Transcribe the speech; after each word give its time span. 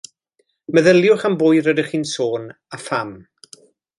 Meddyliwch 0.77 1.25
am 1.29 1.35
bwy 1.43 1.61
rydych 1.67 1.93
chi'n 1.93 2.07
sôn 2.15 2.51
a 2.79 2.83
pham 2.87 3.17